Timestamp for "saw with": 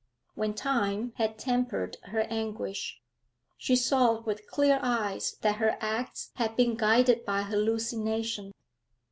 3.75-4.47